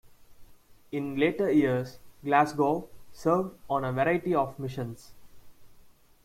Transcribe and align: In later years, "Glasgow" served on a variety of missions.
In 0.91 1.15
later 1.15 1.51
years, 1.51 1.99
"Glasgow" 2.25 2.89
served 3.13 3.55
on 3.69 3.85
a 3.85 3.93
variety 3.93 4.33
of 4.33 4.57
missions. 4.57 5.13